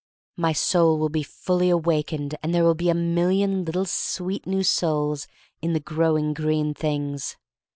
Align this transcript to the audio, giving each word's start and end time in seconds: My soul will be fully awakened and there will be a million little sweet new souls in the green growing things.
My 0.35 0.51
soul 0.51 0.97
will 0.97 1.09
be 1.09 1.21
fully 1.21 1.69
awakened 1.69 2.33
and 2.41 2.55
there 2.55 2.63
will 2.63 2.73
be 2.73 2.89
a 2.89 2.95
million 2.95 3.63
little 3.63 3.85
sweet 3.85 4.47
new 4.47 4.63
souls 4.63 5.27
in 5.61 5.73
the 5.73 5.79
green 5.79 6.33
growing 6.33 6.73
things. 6.73 7.37